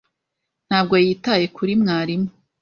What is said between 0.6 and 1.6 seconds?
Ntabwo yitaye